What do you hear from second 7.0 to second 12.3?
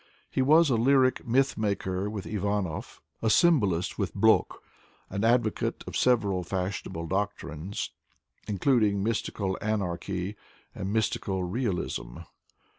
doctrines, including mystical anarchy and mystical realism.